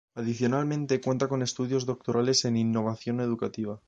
[0.15, 3.79] Adicionalmente, cuenta con estudios doctorales en Innovación educativa.